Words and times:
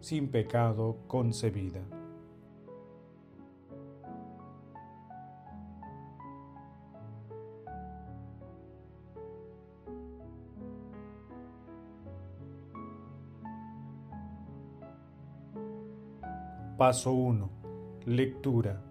sin 0.00 0.28
pecado 0.28 0.98
concebida. 1.06 1.82
Paso 16.76 17.12
1. 17.12 17.50
Lectura. 18.04 18.82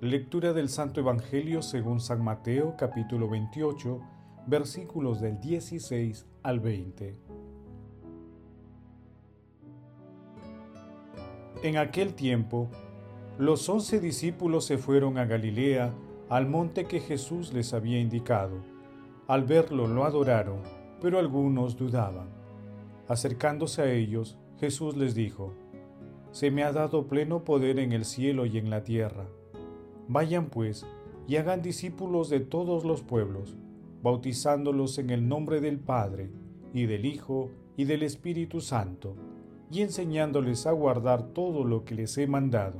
Lectura 0.00 0.54
del 0.54 0.70
Santo 0.70 0.98
Evangelio 1.00 1.60
según 1.60 2.00
San 2.00 2.24
Mateo 2.24 2.74
capítulo 2.78 3.28
28 3.28 4.00
versículos 4.46 5.20
del 5.20 5.38
16 5.38 6.26
al 6.42 6.60
20. 6.60 7.31
En 11.62 11.76
aquel 11.76 12.14
tiempo, 12.14 12.68
los 13.38 13.68
once 13.68 14.00
discípulos 14.00 14.64
se 14.64 14.78
fueron 14.78 15.16
a 15.16 15.26
Galilea, 15.26 15.94
al 16.28 16.48
monte 16.48 16.86
que 16.86 16.98
Jesús 16.98 17.52
les 17.52 17.72
había 17.72 18.00
indicado. 18.00 18.56
Al 19.28 19.44
verlo 19.44 19.86
lo 19.86 20.04
adoraron, 20.04 20.58
pero 21.00 21.20
algunos 21.20 21.76
dudaban. 21.76 22.30
Acercándose 23.06 23.80
a 23.80 23.92
ellos, 23.92 24.36
Jesús 24.58 24.96
les 24.96 25.14
dijo, 25.14 25.54
Se 26.32 26.50
me 26.50 26.64
ha 26.64 26.72
dado 26.72 27.06
pleno 27.06 27.44
poder 27.44 27.78
en 27.78 27.92
el 27.92 28.06
cielo 28.06 28.44
y 28.44 28.58
en 28.58 28.68
la 28.68 28.82
tierra. 28.82 29.28
Vayan 30.08 30.46
pues 30.46 30.84
y 31.28 31.36
hagan 31.36 31.62
discípulos 31.62 32.28
de 32.28 32.40
todos 32.40 32.84
los 32.84 33.02
pueblos, 33.02 33.56
bautizándolos 34.02 34.98
en 34.98 35.10
el 35.10 35.28
nombre 35.28 35.60
del 35.60 35.78
Padre, 35.78 36.32
y 36.74 36.86
del 36.86 37.06
Hijo, 37.06 37.50
y 37.76 37.84
del 37.84 38.02
Espíritu 38.02 38.60
Santo 38.60 39.14
y 39.72 39.80
enseñándoles 39.80 40.66
a 40.66 40.72
guardar 40.72 41.22
todo 41.32 41.64
lo 41.64 41.84
que 41.84 41.94
les 41.94 42.18
he 42.18 42.26
mandado. 42.26 42.78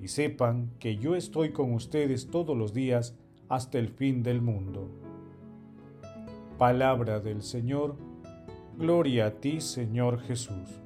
Y 0.00 0.06
sepan 0.06 0.70
que 0.78 0.96
yo 0.96 1.16
estoy 1.16 1.50
con 1.50 1.72
ustedes 1.74 2.30
todos 2.30 2.56
los 2.56 2.72
días 2.72 3.18
hasta 3.48 3.78
el 3.78 3.88
fin 3.88 4.22
del 4.22 4.40
mundo. 4.40 4.88
Palabra 6.58 7.18
del 7.18 7.42
Señor, 7.42 7.96
gloria 8.78 9.26
a 9.26 9.30
ti 9.32 9.60
Señor 9.60 10.20
Jesús. 10.20 10.85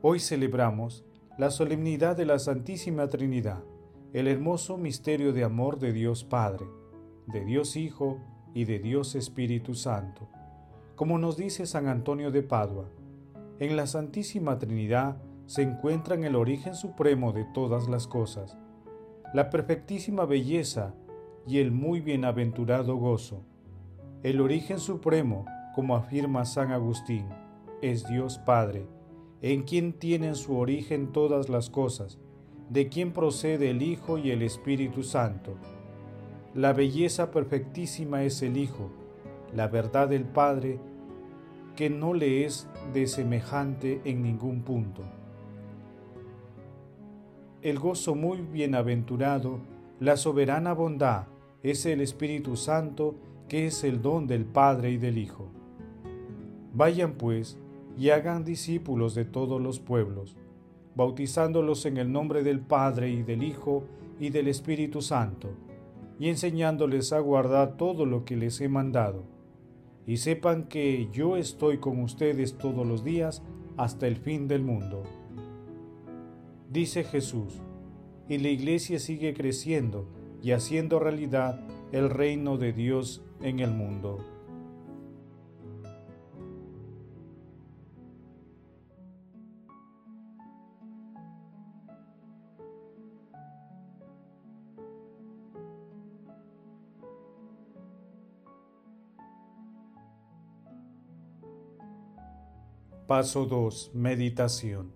Hoy 0.00 0.20
celebramos 0.20 1.04
la 1.38 1.50
solemnidad 1.50 2.16
de 2.16 2.24
la 2.24 2.38
Santísima 2.38 3.08
Trinidad, 3.08 3.64
el 4.12 4.28
hermoso 4.28 4.78
misterio 4.78 5.32
de 5.32 5.42
amor 5.42 5.80
de 5.80 5.92
Dios 5.92 6.22
Padre, 6.22 6.66
de 7.26 7.44
Dios 7.44 7.74
Hijo 7.74 8.20
y 8.54 8.64
de 8.64 8.78
Dios 8.78 9.16
Espíritu 9.16 9.74
Santo. 9.74 10.28
Como 10.94 11.18
nos 11.18 11.36
dice 11.36 11.66
San 11.66 11.88
Antonio 11.88 12.30
de 12.30 12.44
Padua, 12.44 12.88
en 13.58 13.74
la 13.74 13.88
Santísima 13.88 14.56
Trinidad 14.60 15.20
se 15.46 15.62
encuentran 15.62 16.22
el 16.22 16.36
origen 16.36 16.76
supremo 16.76 17.32
de 17.32 17.44
todas 17.52 17.88
las 17.88 18.06
cosas, 18.06 18.56
la 19.34 19.50
perfectísima 19.50 20.26
belleza 20.26 20.94
y 21.44 21.58
el 21.58 21.72
muy 21.72 22.00
bienaventurado 22.00 22.94
gozo. 22.94 23.42
El 24.22 24.40
origen 24.40 24.78
supremo, 24.78 25.44
como 25.74 25.96
afirma 25.96 26.44
San 26.44 26.70
Agustín, 26.70 27.26
es 27.82 28.06
Dios 28.06 28.38
Padre, 28.38 28.86
en 29.42 29.62
quien 29.62 29.92
tienen 29.92 30.34
su 30.34 30.56
origen 30.56 31.12
todas 31.12 31.48
las 31.48 31.70
cosas, 31.70 32.18
de 32.70 32.88
quien 32.88 33.12
procede 33.12 33.70
el 33.70 33.82
Hijo 33.82 34.18
y 34.18 34.30
el 34.30 34.42
Espíritu 34.42 35.02
Santo. 35.02 35.54
La 36.54 36.72
belleza 36.72 37.30
perfectísima 37.30 38.24
es 38.24 38.42
el 38.42 38.56
Hijo, 38.56 38.90
la 39.54 39.68
verdad 39.68 40.08
del 40.08 40.24
Padre, 40.24 40.80
que 41.76 41.88
no 41.88 42.14
le 42.14 42.44
es 42.44 42.68
de 42.92 43.06
semejante 43.06 44.00
en 44.04 44.22
ningún 44.22 44.62
punto. 44.62 45.04
El 47.62 47.78
gozo 47.78 48.14
muy 48.14 48.38
bienaventurado, 48.38 49.60
la 50.00 50.16
soberana 50.16 50.72
bondad, 50.72 51.26
es 51.62 51.86
el 51.86 52.00
Espíritu 52.00 52.56
Santo, 52.56 53.16
que 53.48 53.66
es 53.66 53.84
el 53.84 54.02
don 54.02 54.26
del 54.26 54.44
Padre 54.44 54.90
y 54.90 54.96
del 54.96 55.18
Hijo. 55.18 55.50
Vayan 56.74 57.12
pues, 57.12 57.58
y 57.98 58.10
hagan 58.10 58.44
discípulos 58.44 59.16
de 59.16 59.24
todos 59.24 59.60
los 59.60 59.80
pueblos, 59.80 60.36
bautizándolos 60.94 61.84
en 61.84 61.96
el 61.96 62.12
nombre 62.12 62.44
del 62.44 62.60
Padre 62.60 63.10
y 63.10 63.24
del 63.24 63.42
Hijo 63.42 63.84
y 64.20 64.30
del 64.30 64.46
Espíritu 64.46 65.02
Santo, 65.02 65.50
y 66.20 66.28
enseñándoles 66.28 67.12
a 67.12 67.18
guardar 67.18 67.76
todo 67.76 68.06
lo 68.06 68.24
que 68.24 68.36
les 68.36 68.60
he 68.60 68.68
mandado. 68.68 69.24
Y 70.06 70.18
sepan 70.18 70.68
que 70.68 71.08
yo 71.12 71.36
estoy 71.36 71.78
con 71.78 72.00
ustedes 72.00 72.56
todos 72.56 72.86
los 72.86 73.04
días 73.04 73.42
hasta 73.76 74.06
el 74.06 74.16
fin 74.16 74.46
del 74.46 74.62
mundo. 74.62 75.02
Dice 76.70 77.02
Jesús, 77.02 77.60
y 78.28 78.38
la 78.38 78.48
iglesia 78.48 78.98
sigue 79.00 79.34
creciendo 79.34 80.06
y 80.42 80.52
haciendo 80.52 80.98
realidad 81.00 81.60
el 81.92 82.10
reino 82.10 82.58
de 82.58 82.72
Dios 82.72 83.22
en 83.42 83.58
el 83.60 83.70
mundo. 83.70 84.37
Paso 103.18 103.46
2. 103.46 103.90
Meditación. 103.94 104.92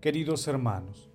Queridos 0.00 0.48
hermanos, 0.48 1.12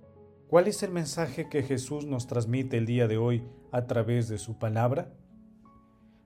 ¿cuál 0.48 0.66
es 0.66 0.82
el 0.82 0.90
mensaje 0.90 1.50
que 1.50 1.62
Jesús 1.62 2.06
nos 2.06 2.26
transmite 2.26 2.78
el 2.78 2.86
día 2.86 3.06
de 3.06 3.18
hoy 3.18 3.44
a 3.70 3.86
través 3.86 4.28
de 4.28 4.38
su 4.38 4.58
palabra? 4.58 5.12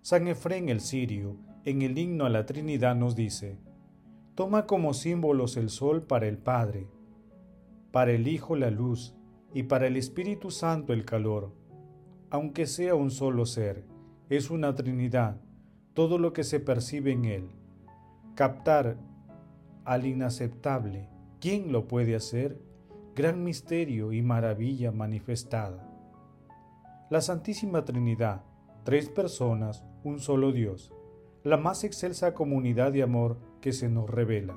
San 0.00 0.28
Efrén 0.28 0.68
el 0.68 0.78
Sirio, 0.78 1.38
en 1.64 1.82
el 1.82 1.98
himno 1.98 2.24
a 2.24 2.28
la 2.28 2.46
Trinidad, 2.46 2.94
nos 2.94 3.16
dice, 3.16 3.58
Toma 4.36 4.64
como 4.64 4.94
símbolos 4.94 5.56
el 5.56 5.70
sol 5.70 6.02
para 6.02 6.28
el 6.28 6.38
Padre, 6.38 6.86
para 7.90 8.12
el 8.12 8.28
Hijo 8.28 8.54
la 8.54 8.70
luz 8.70 9.16
y 9.52 9.64
para 9.64 9.88
el 9.88 9.96
Espíritu 9.96 10.52
Santo 10.52 10.92
el 10.92 11.04
calor. 11.04 11.52
Aunque 12.30 12.66
sea 12.66 12.94
un 12.94 13.10
solo 13.10 13.44
ser, 13.44 13.84
es 14.28 14.50
una 14.50 14.76
Trinidad, 14.76 15.40
todo 15.94 16.16
lo 16.16 16.32
que 16.32 16.44
se 16.44 16.60
percibe 16.60 17.10
en 17.10 17.24
él. 17.24 17.50
Captar 18.36 18.98
al 19.84 20.06
inaceptable. 20.06 21.08
¿Quién 21.40 21.72
lo 21.72 21.88
puede 21.88 22.14
hacer? 22.14 22.60
Gran 23.14 23.42
misterio 23.44 24.12
y 24.12 24.22
maravilla 24.22 24.92
manifestada. 24.92 25.88
La 27.10 27.20
Santísima 27.20 27.84
Trinidad, 27.84 28.42
tres 28.84 29.08
personas, 29.08 29.84
un 30.04 30.18
solo 30.18 30.52
Dios, 30.52 30.92
la 31.44 31.56
más 31.56 31.84
excelsa 31.84 32.34
comunidad 32.34 32.92
de 32.92 33.02
amor 33.02 33.38
que 33.60 33.72
se 33.72 33.88
nos 33.88 34.08
revela, 34.08 34.56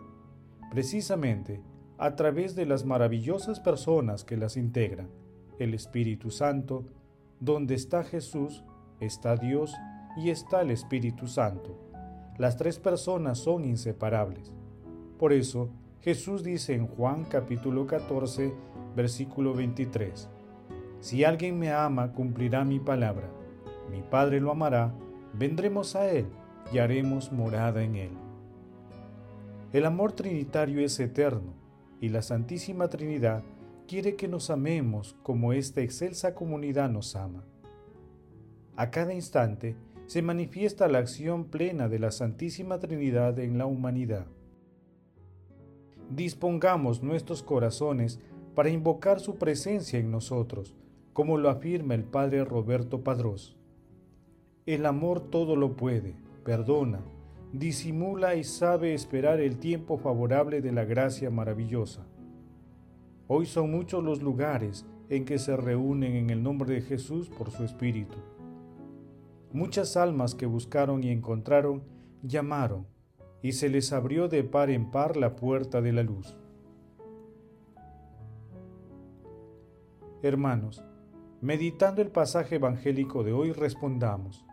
precisamente 0.71 1.61
a 1.97 2.15
través 2.15 2.55
de 2.55 2.65
las 2.65 2.85
maravillosas 2.85 3.59
personas 3.59 4.23
que 4.23 4.37
las 4.37 4.57
integran, 4.57 5.09
el 5.59 5.73
Espíritu 5.73 6.31
Santo, 6.31 6.85
donde 7.39 7.75
está 7.75 8.03
Jesús, 8.03 8.63
está 8.99 9.35
Dios 9.35 9.73
y 10.17 10.29
está 10.29 10.61
el 10.61 10.71
Espíritu 10.71 11.27
Santo. 11.27 11.77
Las 12.37 12.57
tres 12.57 12.79
personas 12.79 13.39
son 13.39 13.65
inseparables. 13.65 14.53
Por 15.17 15.31
eso, 15.31 15.69
Jesús 16.01 16.43
dice 16.43 16.73
en 16.73 16.87
Juan 16.87 17.23
capítulo 17.23 17.87
14, 17.87 18.53
versículo 18.95 19.53
23, 19.53 20.29
Si 20.99 21.23
alguien 21.23 21.57
me 21.57 21.71
ama, 21.71 22.11
cumplirá 22.11 22.65
mi 22.65 22.79
palabra. 22.79 23.29
Mi 23.89 24.01
Padre 24.01 24.41
lo 24.41 24.51
amará, 24.51 24.93
vendremos 25.33 25.95
a 25.95 26.09
Él 26.11 26.25
y 26.73 26.79
haremos 26.79 27.31
morada 27.31 27.81
en 27.83 27.95
Él. 27.95 28.11
El 29.71 29.85
amor 29.85 30.11
trinitario 30.11 30.81
es 30.81 30.99
eterno, 30.99 31.53
y 32.01 32.09
la 32.09 32.21
Santísima 32.21 32.89
Trinidad 32.89 33.43
quiere 33.87 34.17
que 34.17 34.27
nos 34.27 34.49
amemos 34.49 35.15
como 35.23 35.53
esta 35.53 35.81
excelsa 35.81 36.35
comunidad 36.35 36.89
nos 36.89 37.15
ama. 37.15 37.45
A 38.75 38.91
cada 38.91 39.13
instante 39.13 39.77
se 40.07 40.21
manifiesta 40.21 40.89
la 40.89 40.97
acción 40.97 41.45
plena 41.45 41.87
de 41.87 41.99
la 41.99 42.11
Santísima 42.11 42.79
Trinidad 42.79 43.39
en 43.39 43.57
la 43.57 43.65
humanidad. 43.65 44.25
Dispongamos 46.09 47.01
nuestros 47.01 47.41
corazones 47.41 48.19
para 48.53 48.69
invocar 48.69 49.19
su 49.19 49.35
presencia 49.35 49.99
en 49.99 50.11
nosotros, 50.11 50.75
como 51.13 51.37
lo 51.37 51.49
afirma 51.49 51.95
el 51.95 52.03
Padre 52.03 52.45
Roberto 52.45 53.03
Padrós. 53.03 53.55
El 54.65 54.85
amor 54.85 55.19
todo 55.19 55.55
lo 55.55 55.75
puede, 55.75 56.15
perdona, 56.43 57.01
disimula 57.53 58.35
y 58.35 58.43
sabe 58.43 58.93
esperar 58.93 59.39
el 59.39 59.57
tiempo 59.57 59.97
favorable 59.97 60.61
de 60.61 60.71
la 60.71 60.85
gracia 60.85 61.29
maravillosa. 61.29 62.05
Hoy 63.27 63.45
son 63.45 63.71
muchos 63.71 64.03
los 64.03 64.21
lugares 64.21 64.85
en 65.09 65.25
que 65.25 65.39
se 65.39 65.57
reúnen 65.57 66.15
en 66.15 66.29
el 66.29 66.43
nombre 66.43 66.75
de 66.75 66.81
Jesús 66.81 67.29
por 67.29 67.51
su 67.51 67.63
Espíritu. 67.63 68.17
Muchas 69.51 69.97
almas 69.97 70.35
que 70.35 70.45
buscaron 70.45 71.03
y 71.03 71.09
encontraron 71.09 71.83
llamaron, 72.21 72.87
y 73.45 73.51
se 73.51 73.69
les 73.69 73.93
abrió 73.93 74.27
de 74.27 74.43
par 74.43 74.71
en 74.71 74.89
par 74.89 75.17
la 75.17 75.35
puerta 75.35 75.79
de 75.79 75.93
la 75.93 76.01
luz. 76.01 76.35
Hermanos, 80.23 80.83
meditando 81.41 82.01
el 82.01 82.07
pasaje 82.07 82.55
evangélico 82.55 83.23
de 83.23 83.33
hoy 83.33 83.51
respondamos, 83.51 84.43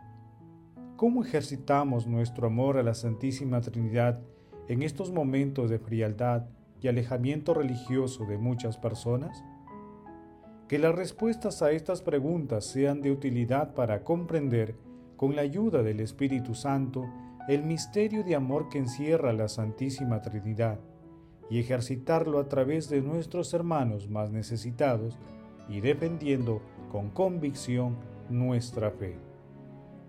¿cómo 0.95 1.23
ejercitamos 1.23 2.05
nuestro 2.05 2.45
amor 2.45 2.77
a 2.77 2.83
la 2.83 2.93
Santísima 2.93 3.61
Trinidad 3.61 4.21
en 4.67 4.83
estos 4.83 5.11
momentos 5.11 5.71
de 5.71 5.79
frialdad 5.79 6.45
y 6.79 6.87
alejamiento 6.87 7.55
religioso 7.55 8.27
de 8.27 8.37
muchas 8.37 8.77
personas? 8.77 9.43
Que 10.67 10.77
las 10.77 10.93
respuestas 10.93 11.63
a 11.63 11.71
estas 11.71 12.03
preguntas 12.03 12.63
sean 12.63 13.01
de 13.01 13.09
utilidad 13.09 13.73
para 13.73 14.03
comprender, 14.03 14.75
con 15.17 15.35
la 15.35 15.41
ayuda 15.41 15.81
del 15.81 15.99
Espíritu 15.99 16.53
Santo, 16.53 17.09
el 17.47 17.63
misterio 17.63 18.23
de 18.23 18.35
amor 18.35 18.69
que 18.69 18.77
encierra 18.77 19.33
la 19.33 19.49
Santísima 19.49 20.21
Trinidad 20.21 20.79
y 21.49 21.59
ejercitarlo 21.59 22.39
a 22.39 22.47
través 22.47 22.89
de 22.89 23.01
nuestros 23.01 23.53
hermanos 23.53 24.09
más 24.09 24.31
necesitados 24.31 25.17
y 25.67 25.81
defendiendo 25.81 26.61
con 26.91 27.09
convicción 27.09 27.97
nuestra 28.29 28.91
fe. 28.91 29.17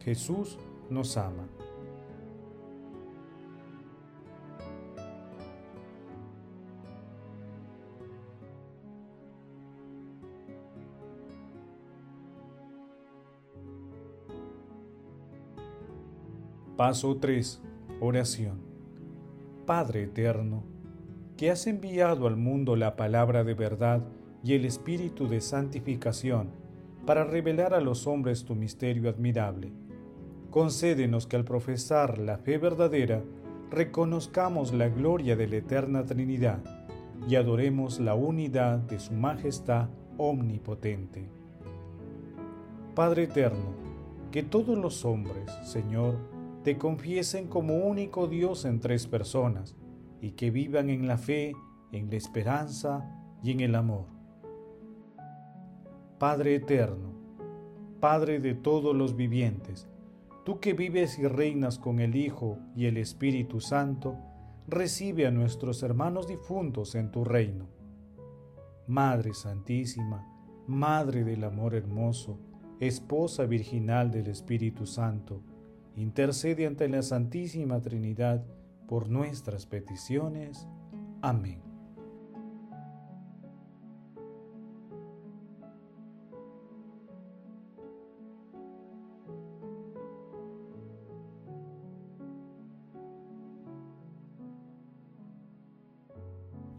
Jesús 0.00 0.58
nos 0.90 1.16
ama. 1.16 1.48
Paso 16.76 17.18
3. 17.18 17.62
Oración. 18.00 18.58
Padre 19.64 20.02
eterno, 20.02 20.64
que 21.36 21.52
has 21.52 21.68
enviado 21.68 22.26
al 22.26 22.34
mundo 22.34 22.74
la 22.74 22.96
palabra 22.96 23.44
de 23.44 23.54
verdad 23.54 24.02
y 24.42 24.54
el 24.54 24.64
espíritu 24.64 25.28
de 25.28 25.40
santificación 25.40 26.48
para 27.06 27.22
revelar 27.22 27.74
a 27.74 27.80
los 27.80 28.08
hombres 28.08 28.44
tu 28.44 28.56
misterio 28.56 29.08
admirable. 29.08 29.72
Concédenos 30.50 31.28
que 31.28 31.36
al 31.36 31.44
profesar 31.44 32.18
la 32.18 32.38
fe 32.38 32.58
verdadera 32.58 33.22
reconozcamos 33.70 34.72
la 34.72 34.88
gloria 34.88 35.36
de 35.36 35.46
la 35.46 35.56
eterna 35.58 36.04
Trinidad 36.04 36.58
y 37.28 37.36
adoremos 37.36 38.00
la 38.00 38.16
unidad 38.16 38.78
de 38.80 38.98
su 38.98 39.12
majestad 39.12 39.90
omnipotente. 40.18 41.28
Padre 42.96 43.24
eterno, 43.24 43.84
que 44.32 44.42
todos 44.42 44.76
los 44.76 45.04
hombres, 45.04 45.52
Señor, 45.62 46.33
te 46.64 46.78
confiesen 46.78 47.46
como 47.46 47.76
único 47.76 48.26
Dios 48.26 48.64
en 48.64 48.80
tres 48.80 49.06
personas 49.06 49.76
y 50.22 50.30
que 50.30 50.50
vivan 50.50 50.88
en 50.88 51.06
la 51.06 51.18
fe, 51.18 51.52
en 51.92 52.08
la 52.08 52.16
esperanza 52.16 53.04
y 53.42 53.50
en 53.50 53.60
el 53.60 53.74
amor. 53.74 54.06
Padre 56.18 56.54
eterno, 56.54 57.12
Padre 58.00 58.40
de 58.40 58.54
todos 58.54 58.96
los 58.96 59.14
vivientes, 59.14 59.90
tú 60.46 60.58
que 60.58 60.72
vives 60.72 61.18
y 61.18 61.26
reinas 61.28 61.78
con 61.78 62.00
el 62.00 62.16
Hijo 62.16 62.58
y 62.74 62.86
el 62.86 62.96
Espíritu 62.96 63.60
Santo, 63.60 64.16
recibe 64.66 65.26
a 65.26 65.30
nuestros 65.30 65.82
hermanos 65.82 66.26
difuntos 66.26 66.94
en 66.94 67.10
tu 67.10 67.24
reino. 67.24 67.68
Madre 68.86 69.34
Santísima, 69.34 70.26
Madre 70.66 71.24
del 71.24 71.44
Amor 71.44 71.74
Hermoso, 71.74 72.38
Esposa 72.80 73.44
Virginal 73.44 74.10
del 74.10 74.28
Espíritu 74.28 74.86
Santo, 74.86 75.42
intercede 75.96 76.66
ante 76.66 76.88
la 76.88 77.02
Santísima 77.02 77.80
Trinidad 77.80 78.44
por 78.86 79.08
nuestras 79.08 79.66
peticiones. 79.66 80.66
Amén. 81.22 81.62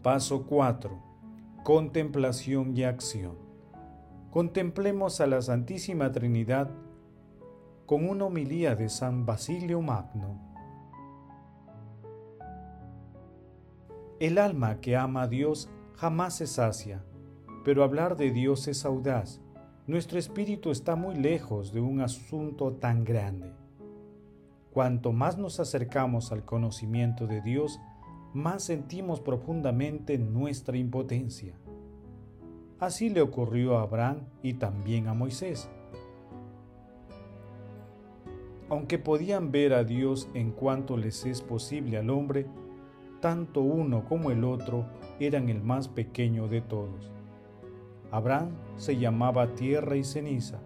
Paso 0.02 0.46
4. 0.46 1.02
Contemplación 1.64 2.76
y 2.76 2.84
acción. 2.84 3.34
Contemplemos 4.30 5.20
a 5.20 5.26
la 5.26 5.42
Santísima 5.42 6.12
Trinidad 6.12 6.70
con 7.86 8.08
una 8.08 8.24
homilía 8.24 8.74
de 8.74 8.88
San 8.88 9.24
Basilio 9.24 9.80
Magno. 9.80 10.40
El 14.18 14.38
alma 14.38 14.80
que 14.80 14.96
ama 14.96 15.22
a 15.22 15.28
Dios 15.28 15.70
jamás 15.94 16.34
se 16.34 16.48
sacia, 16.48 17.04
pero 17.64 17.84
hablar 17.84 18.16
de 18.16 18.32
Dios 18.32 18.66
es 18.66 18.84
audaz. 18.84 19.40
Nuestro 19.86 20.18
espíritu 20.18 20.72
está 20.72 20.96
muy 20.96 21.14
lejos 21.14 21.72
de 21.72 21.80
un 21.80 22.00
asunto 22.00 22.72
tan 22.72 23.04
grande. 23.04 23.52
Cuanto 24.72 25.12
más 25.12 25.38
nos 25.38 25.60
acercamos 25.60 26.32
al 26.32 26.44
conocimiento 26.44 27.28
de 27.28 27.40
Dios, 27.40 27.78
más 28.34 28.64
sentimos 28.64 29.20
profundamente 29.20 30.18
nuestra 30.18 30.76
impotencia. 30.76 31.54
Así 32.80 33.10
le 33.10 33.22
ocurrió 33.22 33.78
a 33.78 33.82
Abraham 33.82 34.22
y 34.42 34.54
también 34.54 35.06
a 35.06 35.14
Moisés 35.14 35.70
aunque 38.68 38.98
podían 38.98 39.52
ver 39.52 39.72
a 39.72 39.84
Dios 39.84 40.28
en 40.34 40.50
cuanto 40.50 40.96
les 40.96 41.24
es 41.24 41.42
posible 41.42 41.98
al 41.98 42.10
hombre, 42.10 42.46
tanto 43.20 43.60
uno 43.60 44.04
como 44.04 44.30
el 44.30 44.44
otro 44.44 44.86
eran 45.20 45.48
el 45.48 45.62
más 45.62 45.88
pequeño 45.88 46.48
de 46.48 46.60
todos. 46.60 47.10
Abraham 48.10 48.50
se 48.76 48.96
llamaba 48.96 49.54
tierra 49.54 49.96
y 49.96 50.04
ceniza, 50.04 50.60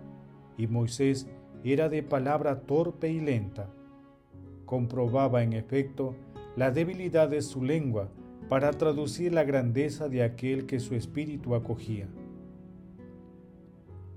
y 0.57 0.67
Moisés 0.67 1.27
era 1.65 1.89
de 1.89 2.03
palabra 2.03 2.61
torpe 2.61 3.11
y 3.11 3.21
lenta. 3.21 3.69
Comprobaba 4.67 5.43
en 5.43 5.53
efecto 5.53 6.15
la 6.57 6.71
debilidad 6.71 7.29
de 7.29 7.43
su 7.43 7.63
lengua 7.63 8.09
para 8.49 8.73
traducir 8.73 9.33
la 9.33 9.45
grandeza 9.45 10.09
de 10.09 10.23
aquel 10.23 10.67
que 10.67 10.81
su 10.81 10.95
espíritu 10.95 11.55
acogía. 11.55 12.09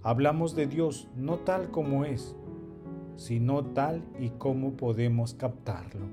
Hablamos 0.02 0.56
de 0.56 0.68
Dios 0.68 1.08
no 1.16 1.38
tal 1.38 1.72
como 1.72 2.04
es, 2.04 2.36
sino 3.16 3.64
tal 3.64 4.04
y 4.20 4.30
como 4.30 4.74
podemos 4.74 5.34
captarlo. 5.34 6.06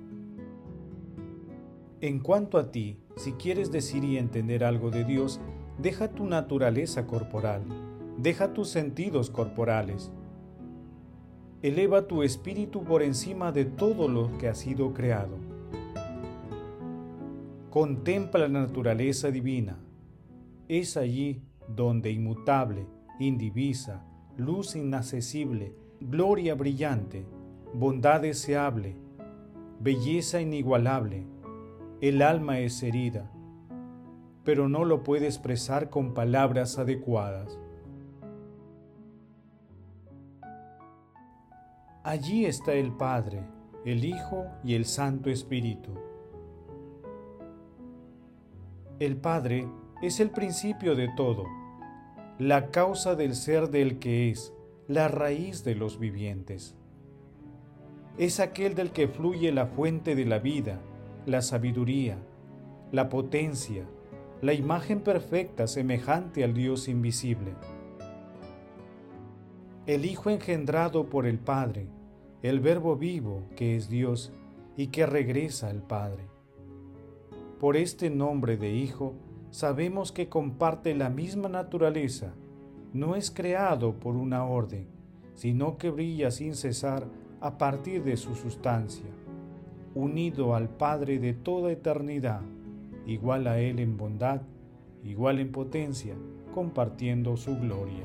En 2.00 2.21
cuanto 2.21 2.57
a 2.59 2.71
ti, 2.71 2.99
si 3.16 3.33
quieres 3.33 3.71
decir 3.71 4.04
y 4.04 4.16
entender 4.16 4.64
algo 4.64 4.90
de 4.90 5.04
Dios, 5.04 5.40
deja 5.78 6.09
tu 6.09 6.25
naturaleza 6.25 7.07
corporal, 7.07 7.62
deja 8.16 8.54
tus 8.54 8.69
sentidos 8.69 9.28
corporales. 9.28 10.11
Eleva 11.62 12.07
tu 12.07 12.23
espíritu 12.23 12.85
por 12.85 13.02
encima 13.02 13.52
de 13.52 13.66
todo 13.66 14.09
lo 14.09 14.38
que 14.38 14.49
ha 14.49 14.54
sido 14.54 14.95
creado. 14.95 15.37
Contempla 17.69 18.49
la 18.49 18.61
naturaleza 18.61 19.30
divina. 19.30 19.78
Es 20.69 20.97
allí 20.97 21.42
donde 21.69 22.11
inmutable, 22.11 22.87
indivisa, 23.19 24.07
luz 24.38 24.75
inaccesible, 24.75 25.75
gloria 26.00 26.54
brillante, 26.54 27.26
bondad 27.75 28.23
deseable, 28.23 28.97
belleza 29.80 30.40
inigualable. 30.40 31.26
El 32.00 32.23
alma 32.23 32.61
es 32.61 32.83
herida, 32.83 33.30
pero 34.45 34.69
no 34.69 34.85
lo 34.85 35.02
puede 35.02 35.26
expresar 35.26 35.90
con 35.90 36.14
palabras 36.14 36.78
adecuadas. 36.78 37.59
Allí 42.02 42.47
está 42.47 42.73
el 42.73 42.92
Padre, 42.92 43.42
el 43.85 44.07
Hijo 44.07 44.47
y 44.64 44.75
el 44.75 44.87
Santo 44.87 45.28
Espíritu. 45.28 45.90
El 48.99 49.19
Padre 49.19 49.69
es 50.00 50.19
el 50.19 50.30
principio 50.30 50.95
de 50.95 51.11
todo, 51.14 51.45
la 52.38 52.71
causa 52.71 53.14
del 53.14 53.35
ser 53.35 53.69
del 53.69 53.99
que 53.99 54.30
es, 54.30 54.54
la 54.90 55.06
raíz 55.06 55.62
de 55.62 55.76
los 55.76 56.00
vivientes. 56.00 56.75
Es 58.18 58.40
aquel 58.40 58.75
del 58.75 58.90
que 58.90 59.06
fluye 59.06 59.52
la 59.52 59.66
fuente 59.66 60.16
de 60.16 60.25
la 60.25 60.40
vida, 60.40 60.80
la 61.26 61.42
sabiduría, 61.42 62.18
la 62.90 63.09
potencia, 63.09 63.85
la 64.42 64.52
imagen 64.52 64.99
perfecta 65.02 65.68
semejante 65.68 66.42
al 66.42 66.54
Dios 66.54 66.88
invisible. 66.88 67.54
El 69.87 70.04
Hijo 70.04 70.28
engendrado 70.28 71.09
por 71.09 71.25
el 71.25 71.38
Padre, 71.38 71.87
el 72.42 72.59
Verbo 72.59 72.97
vivo 72.97 73.44
que 73.54 73.76
es 73.76 73.88
Dios 73.88 74.32
y 74.76 74.88
que 74.88 75.06
regresa 75.06 75.70
al 75.70 75.85
Padre. 75.85 76.25
Por 77.61 77.76
este 77.76 78.11
nombre 78.11 78.56
de 78.56 78.73
Hijo 78.73 79.14
sabemos 79.52 80.11
que 80.11 80.28
comparte 80.28 80.97
la 80.97 81.11
misma 81.11 81.49
naturaleza, 81.49 82.35
no 82.92 83.16
es 83.16 83.30
creado 83.30 83.94
por 83.94 84.16
una 84.16 84.44
orden, 84.44 84.87
sino 85.35 85.78
que 85.78 85.90
brilla 85.90 86.30
sin 86.30 86.54
cesar 86.54 87.06
a 87.40 87.59
partir 87.59 88.04
de 88.04 88.16
su 88.16 88.35
sustancia, 88.35 89.11
unido 89.94 90.54
al 90.54 90.68
Padre 90.68 91.18
de 91.18 91.32
toda 91.32 91.73
eternidad 91.73 92.42
igual 93.06 93.47
a 93.47 93.59
Él 93.59 93.80
en 93.80 93.97
bondad, 93.97 94.42
igual 95.02 95.40
en 95.40 95.52
potencia, 95.52 96.14
compartiendo 96.54 97.37
su 97.37 97.56
gloria. 97.59 98.04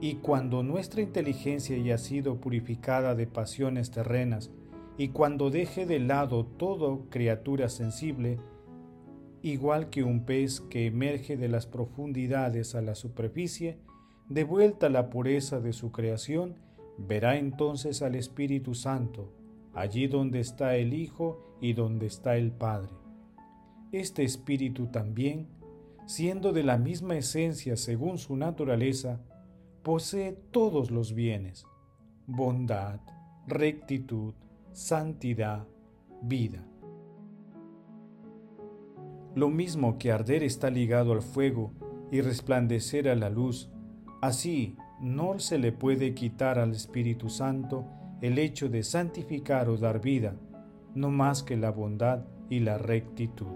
Y 0.00 0.16
cuando 0.16 0.62
nuestra 0.62 1.02
inteligencia 1.02 1.76
haya 1.76 1.98
sido 1.98 2.40
purificada 2.40 3.14
de 3.14 3.26
pasiones 3.26 3.90
terrenas, 3.90 4.50
y 4.98 5.08
cuando 5.08 5.50
deje 5.50 5.86
de 5.86 6.00
lado 6.00 6.44
todo 6.44 7.06
criatura 7.08 7.68
sensible, 7.68 8.38
igual 9.42 9.90
que 9.90 10.04
un 10.04 10.24
pez 10.24 10.60
que 10.60 10.86
emerge 10.86 11.36
de 11.36 11.48
las 11.48 11.66
profundidades 11.66 12.74
a 12.74 12.82
la 12.82 12.94
superficie, 12.94 13.78
de 14.28 14.44
vuelta 14.44 14.88
la 14.88 15.10
pureza 15.10 15.60
de 15.60 15.72
su 15.72 15.90
creación, 15.90 16.56
verá 16.96 17.36
entonces 17.36 18.02
al 18.02 18.14
Espíritu 18.14 18.74
Santo, 18.74 19.32
allí 19.74 20.06
donde 20.06 20.40
está 20.40 20.76
el 20.76 20.94
Hijo 20.94 21.56
y 21.60 21.72
donde 21.72 22.06
está 22.06 22.36
el 22.36 22.52
Padre. 22.52 22.90
Este 23.90 24.22
Espíritu 24.22 24.86
también, 24.86 25.48
siendo 26.06 26.52
de 26.52 26.62
la 26.62 26.78
misma 26.78 27.16
esencia 27.16 27.76
según 27.76 28.18
su 28.18 28.36
naturaleza, 28.36 29.20
posee 29.82 30.32
todos 30.50 30.90
los 30.90 31.14
bienes, 31.14 31.66
bondad, 32.26 33.00
rectitud, 33.46 34.34
santidad, 34.72 35.66
vida. 36.22 36.64
Lo 39.34 39.48
mismo 39.48 39.98
que 39.98 40.12
arder 40.12 40.42
está 40.42 40.68
ligado 40.68 41.12
al 41.12 41.22
fuego 41.22 41.72
y 42.10 42.20
resplandecer 42.20 43.08
a 43.08 43.14
la 43.14 43.30
luz, 43.30 43.70
así 44.20 44.76
no 45.00 45.38
se 45.38 45.58
le 45.58 45.72
puede 45.72 46.12
quitar 46.12 46.58
al 46.58 46.72
Espíritu 46.72 47.30
Santo 47.30 47.86
el 48.20 48.38
hecho 48.38 48.68
de 48.68 48.82
santificar 48.82 49.70
o 49.70 49.78
dar 49.78 50.00
vida, 50.00 50.36
no 50.94 51.10
más 51.10 51.42
que 51.42 51.56
la 51.56 51.70
bondad 51.70 52.24
y 52.50 52.60
la 52.60 52.76
rectitud. 52.76 53.46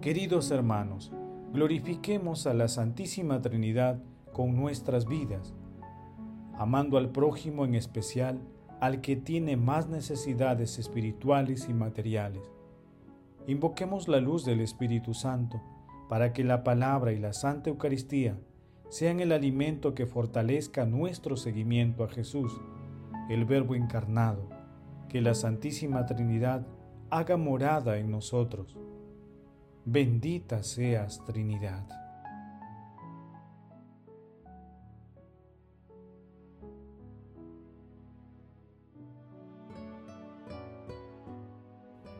Queridos 0.00 0.50
hermanos, 0.50 1.12
glorifiquemos 1.52 2.46
a 2.48 2.54
la 2.54 2.66
Santísima 2.66 3.40
Trinidad 3.40 4.02
con 4.32 4.56
nuestras 4.56 5.06
vidas, 5.06 5.54
amando 6.54 6.98
al 6.98 7.10
prójimo 7.10 7.64
en 7.64 7.76
especial 7.76 8.40
al 8.80 9.00
que 9.00 9.16
tiene 9.16 9.56
más 9.56 9.88
necesidades 9.88 10.78
espirituales 10.78 11.68
y 11.68 11.74
materiales. 11.74 12.42
Invoquemos 13.46 14.08
la 14.08 14.20
luz 14.20 14.44
del 14.44 14.60
Espíritu 14.60 15.14
Santo 15.14 15.62
para 16.08 16.32
que 16.32 16.44
la 16.44 16.64
palabra 16.64 17.12
y 17.12 17.18
la 17.18 17.32
Santa 17.32 17.70
Eucaristía 17.70 18.38
sean 18.88 19.20
el 19.20 19.32
alimento 19.32 19.94
que 19.94 20.06
fortalezca 20.06 20.86
nuestro 20.86 21.36
seguimiento 21.36 22.04
a 22.04 22.08
Jesús, 22.08 22.60
el 23.28 23.44
Verbo 23.44 23.74
encarnado, 23.74 24.48
que 25.08 25.20
la 25.20 25.34
Santísima 25.34 26.06
Trinidad 26.06 26.66
haga 27.10 27.36
morada 27.36 27.98
en 27.98 28.10
nosotros. 28.10 28.76
Bendita 29.84 30.62
seas 30.62 31.24
Trinidad. 31.24 31.97